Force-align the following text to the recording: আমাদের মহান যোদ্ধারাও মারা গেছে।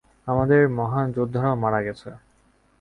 আমাদের 0.27 0.61
মহান 0.77 1.05
যোদ্ধারাও 1.11 1.55
মারা 1.55 1.79
গেছে। 1.83 2.09